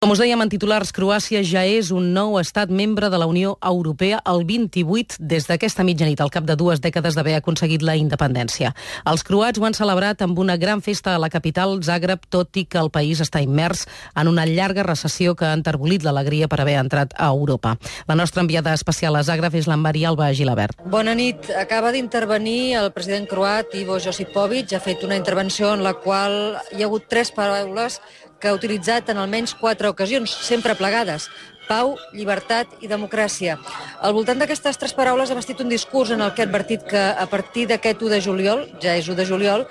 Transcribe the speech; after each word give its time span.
Com 0.00 0.14
us 0.14 0.20
dèiem 0.22 0.40
en 0.40 0.48
titulars, 0.48 0.94
Croàcia 0.96 1.42
ja 1.44 1.60
és 1.68 1.90
un 1.92 2.06
nou 2.14 2.38
estat 2.40 2.70
membre 2.72 3.10
de 3.12 3.18
la 3.20 3.26
Unió 3.28 3.50
Europea 3.60 4.22
el 4.30 4.46
28 4.48 5.18
des 5.20 5.44
d'aquesta 5.44 5.84
mitjanit, 5.84 6.22
al 6.24 6.30
cap 6.32 6.46
de 6.48 6.54
dues 6.56 6.80
dècades 6.80 7.18
d'haver 7.18 7.34
aconseguit 7.36 7.84
la 7.84 7.98
independència. 8.00 8.70
Els 9.12 9.20
croats 9.28 9.60
ho 9.60 9.66
han 9.68 9.76
celebrat 9.76 10.24
amb 10.24 10.40
una 10.40 10.56
gran 10.56 10.80
festa 10.80 11.12
a 11.12 11.20
la 11.20 11.28
capital, 11.28 11.76
Zagreb, 11.84 12.24
tot 12.32 12.56
i 12.56 12.62
que 12.64 12.80
el 12.80 12.88
país 12.88 13.20
està 13.20 13.42
immers 13.44 13.82
en 14.16 14.30
una 14.32 14.46
llarga 14.48 14.86
recessió 14.88 15.34
que 15.36 15.44
ha 15.44 15.52
enterbolit 15.58 16.08
l'alegria 16.08 16.48
per 16.48 16.62
haver 16.64 16.78
entrat 16.80 17.12
a 17.18 17.28
Europa. 17.28 17.74
La 18.08 18.16
nostra 18.16 18.40
enviada 18.40 18.72
especial 18.72 19.20
a 19.20 19.22
Zagreb 19.28 19.60
és 19.60 19.68
la 19.68 19.76
Maria 19.76 20.08
Alba 20.14 20.30
Gilabert. 20.32 20.80
Bona 20.88 21.12
nit. 21.12 21.52
Acaba 21.60 21.92
d'intervenir 21.92 22.78
el 22.80 22.88
president 22.96 23.28
croat 23.28 23.76
Ivo 23.76 24.00
Josipovic. 24.00 24.72
Ha 24.72 24.80
fet 24.80 25.04
una 25.04 25.20
intervenció 25.20 25.74
en 25.76 25.84
la 25.84 25.92
qual 25.92 26.56
hi 26.72 26.80
ha 26.80 26.88
hagut 26.88 27.04
tres 27.12 27.36
paraules 27.36 28.00
que 28.40 28.48
ha 28.48 28.56
utilitzat 28.56 29.10
en 29.12 29.20
almenys 29.20 29.54
quatre 29.54 29.90
ocasions, 29.92 30.32
sempre 30.46 30.74
plegades. 30.78 31.28
Pau, 31.68 31.92
llibertat 32.16 32.72
i 32.82 32.88
democràcia. 32.90 33.54
Al 34.02 34.14
voltant 34.16 34.40
d'aquestes 34.40 34.80
tres 34.80 34.94
paraules 34.96 35.30
ha 35.30 35.36
vestit 35.38 35.60
un 35.62 35.70
discurs 35.70 36.10
en 36.10 36.24
el 36.24 36.32
que 36.34 36.42
ha 36.42 36.48
advertit 36.48 36.82
que 36.82 36.98
a 36.98 37.26
partir 37.30 37.68
d'aquest 37.70 38.02
1 38.02 38.10
de 38.10 38.20
juliol, 38.24 38.64
ja 38.82 38.96
és 38.98 39.06
1 39.06 39.14
de 39.20 39.28
juliol, 39.28 39.68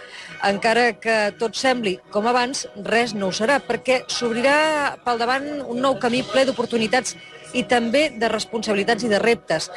encara 0.48 0.94
que 0.96 1.18
tot 1.42 1.60
sembli 1.60 1.98
com 2.14 2.30
abans, 2.32 2.70
res 2.88 3.12
no 3.18 3.28
ho 3.28 3.36
serà, 3.36 3.60
perquè 3.60 4.06
s'obrirà 4.08 4.96
pel 5.04 5.20
davant 5.20 5.50
un 5.66 5.84
nou 5.84 6.00
camí 6.00 6.24
ple 6.24 6.46
d'oportunitats 6.48 7.18
i 7.54 7.64
també 7.70 8.10
de 8.16 8.30
responsabilitats 8.30 9.06
i 9.06 9.12
de 9.12 9.20
reptes. 9.22 9.70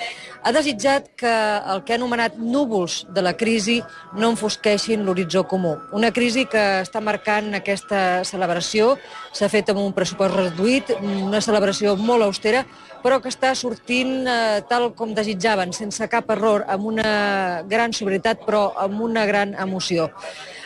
Ha 0.43 0.53
desitjat 0.53 1.09
que 1.17 1.33
el 1.73 1.83
que 1.87 1.95
ha 1.95 1.99
anomenat 2.01 2.39
núvols 2.39 3.03
de 3.15 3.23
la 3.23 3.35
crisi 3.39 3.79
no 4.19 4.33
enfosqueixin 4.33 5.05
l'horitzó 5.07 5.45
comú. 5.49 5.77
Una 5.93 6.13
crisi 6.13 6.45
que 6.51 6.63
està 6.83 7.01
marcant 7.01 7.53
aquesta 7.55 8.23
celebració, 8.29 8.97
s'ha 9.33 9.51
fet 9.53 9.71
amb 9.71 9.83
un 9.85 9.93
pressupost 9.97 10.35
reduït, 10.35 10.91
una 11.03 11.41
celebració 11.45 11.95
molt 11.97 12.27
austera, 12.27 12.65
però 13.03 13.21
que 13.23 13.31
està 13.33 13.53
sortint 13.59 14.27
eh, 14.27 14.63
tal 14.69 14.93
com 14.99 15.15
desitjaven, 15.15 15.73
sense 15.75 16.07
cap 16.11 16.31
error, 16.35 16.67
amb 16.71 16.91
una 16.93 17.63
gran 17.69 17.95
sobrietat, 17.97 18.45
però 18.47 18.71
amb 18.79 19.01
una 19.03 19.27
gran 19.27 19.57
emoció. 19.59 20.11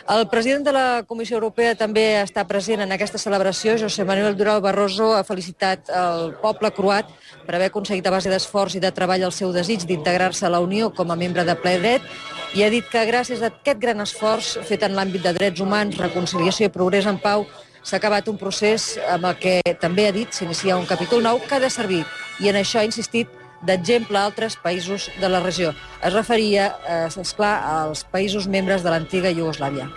El 0.07 0.29
president 0.29 0.63
de 0.63 0.71
la 0.71 1.03
Comissió 1.03 1.35
Europea 1.35 1.73
també 1.75 2.03
està 2.21 2.45
present 2.47 2.79
en 2.79 2.93
aquesta 2.95 3.19
celebració. 3.19 3.73
José 3.75 4.05
Manuel 4.07 4.37
Durao 4.39 4.61
Barroso 4.63 5.09
ha 5.17 5.25
felicitat 5.27 5.89
el 5.91 6.29
poble 6.39 6.71
croat 6.71 7.09
per 7.43 7.57
haver 7.57 7.67
aconseguit 7.67 8.07
a 8.07 8.13
base 8.13 8.31
d'esforç 8.31 8.77
i 8.77 8.81
de 8.85 8.93
treball 8.95 9.25
el 9.27 9.33
seu 9.35 9.51
desig 9.51 9.83
d'integrar-se 9.83 10.45
a 10.47 10.51
la 10.53 10.61
Unió 10.63 10.93
com 10.95 11.11
a 11.11 11.17
membre 11.19 11.43
de 11.43 11.55
ple 11.59 11.73
dret 11.81 12.07
i 12.55 12.63
ha 12.63 12.69
dit 12.71 12.87
que 12.87 13.03
gràcies 13.09 13.43
a 13.43 13.49
aquest 13.51 13.81
gran 13.83 13.99
esforç 13.99 14.53
fet 14.69 14.85
en 14.87 14.95
l'àmbit 14.95 15.27
de 15.27 15.33
drets 15.35 15.59
humans, 15.59 15.99
reconciliació 15.99 16.69
i 16.69 16.75
progrés 16.77 17.09
en 17.11 17.19
pau 17.19 17.43
s'ha 17.83 17.99
acabat 17.99 18.31
un 18.31 18.39
procés 18.39 18.93
amb 19.11 19.27
el 19.27 19.35
que 19.43 19.57
també 19.81 20.07
ha 20.07 20.15
dit 20.15 20.31
s'inicia 20.31 20.79
un 20.79 20.87
capítol 20.87 21.19
nou 21.27 21.43
que 21.43 21.59
ha 21.59 21.59
de 21.59 21.73
servir 21.73 22.05
i 22.39 22.47
en 22.47 22.61
això 22.63 22.79
ha 22.79 22.87
insistit 22.87 23.27
d'exemple 23.65 24.17
a 24.17 24.25
altres 24.25 24.57
països 24.61 25.09
de 25.19 25.29
la 25.29 25.39
regió. 25.41 25.73
Es 26.03 26.13
referia, 26.13 26.75
eh, 26.87 27.07
esclar, 27.21 27.55
als 27.65 28.05
països 28.05 28.47
membres 28.47 28.83
de 28.83 28.89
l'antiga 28.89 29.31
Iugoslàvia. 29.31 29.89